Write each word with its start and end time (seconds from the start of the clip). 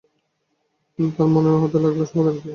তাঁর 0.99 1.27
মনে 1.27 1.49
হতে 1.61 1.77
লাগল, 1.83 2.01
সমাধান 2.09 2.35
নেই। 2.35 2.49